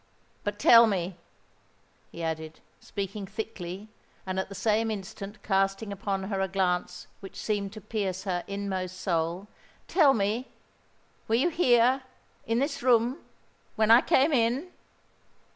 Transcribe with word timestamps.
But 0.43 0.57
tell 0.57 0.87
me," 0.87 1.15
he 2.11 2.23
added, 2.23 2.59
speaking 2.79 3.27
thickly, 3.27 3.87
and 4.25 4.39
at 4.39 4.49
the 4.49 4.55
same 4.55 4.89
instant 4.89 5.43
casting 5.43 5.91
upon 5.91 6.23
her 6.23 6.41
a 6.41 6.47
glance 6.47 7.05
which 7.19 7.35
seemed 7.37 7.71
to 7.73 7.81
pierce 7.81 8.23
her 8.23 8.43
inmost 8.47 8.99
soul,—"tell 8.99 10.15
me—were 10.15 11.35
you 11.35 11.49
here—in 11.49 12.57
this 12.57 12.81
room—when 12.81 13.91
I 13.91 14.01
came 14.01 14.33
in?" 14.33 14.71